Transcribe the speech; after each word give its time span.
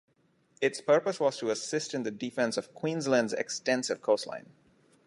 Its 0.61 0.81
purpose 0.81 1.19
was 1.19 1.37
to 1.37 1.51
assist 1.51 1.93
in 1.93 2.01
the 2.01 2.09
defence 2.09 2.57
of 2.57 2.73
Queensland's 2.73 3.33
extensive 3.33 4.01
coastline. 4.01 4.49